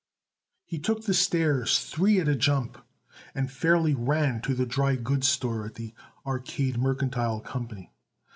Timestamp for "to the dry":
4.41-4.95